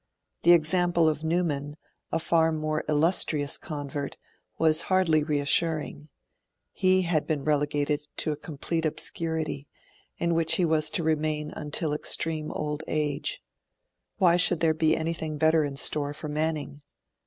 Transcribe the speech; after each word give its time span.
The 0.41 0.53
example 0.53 1.07
of 1.07 1.23
Newman, 1.23 1.77
a 2.11 2.17
far 2.17 2.51
more 2.51 2.83
illustrious 2.89 3.55
convert, 3.59 4.17
was 4.57 4.81
hardly 4.89 5.21
reassuring: 5.23 6.09
he 6.71 7.03
had 7.03 7.27
been 7.27 7.43
relegated 7.43 8.07
to 8.17 8.31
a 8.31 8.35
complete 8.35 8.83
obscurity, 8.83 9.67
in 10.17 10.33
which 10.33 10.55
he 10.55 10.65
was 10.65 10.89
to 10.89 11.03
remain 11.03 11.51
until 11.51 11.93
extreme 11.93 12.49
old 12.49 12.81
age. 12.87 13.43
Why 14.17 14.37
should 14.37 14.59
there 14.59 14.73
be 14.73 14.97
anything 14.97 15.37
better 15.37 15.63
in 15.63 15.75
store 15.75 16.15
for 16.15 16.27
Manning? 16.27 16.81